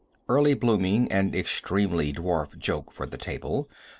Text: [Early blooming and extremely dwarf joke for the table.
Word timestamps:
[Early 0.27 0.55
blooming 0.55 1.11
and 1.11 1.35
extremely 1.35 2.11
dwarf 2.11 2.57
joke 2.57 2.91
for 2.91 3.05
the 3.05 3.19
table. 3.19 3.69